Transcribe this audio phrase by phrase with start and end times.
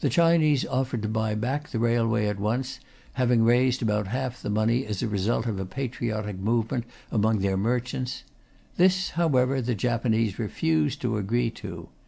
[0.00, 2.80] The Chinese offered to buy back the railway at once,
[3.12, 7.56] having raised about half the money as a result of a patriotic movement among their
[7.56, 8.24] merchants.
[8.78, 11.88] This, however, the Japanese refused to agree to.